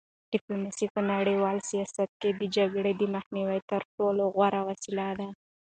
ډیپلوماسي 0.33 0.85
په 0.95 1.01
نړیوال 1.11 1.57
سیاست 1.69 2.09
کې 2.19 2.29
د 2.33 2.41
جګړې 2.55 2.93
د 2.97 3.03
مخنیوي 3.15 3.59
تر 3.71 3.81
ټولو 3.95 4.23
غوره 4.35 4.61
وسیله 4.69 5.07
ده. 5.19 5.29